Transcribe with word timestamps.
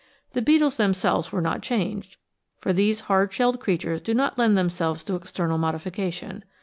The 0.33 0.41
beetles 0.41 0.77
themselves 0.77 1.31
were 1.31 1.43
not 1.43 1.61
changed, 1.61 2.17
for 2.57 2.73
these 2.73 3.01
hard 3.01 3.31
shelled 3.31 3.59
creatures 3.59 4.01
do 4.01 4.15
not 4.15 4.35
lend 4.35 4.57
themselves 4.57 5.03
to 5.03 5.13
external 5.15 5.59
modification. 5.59 6.43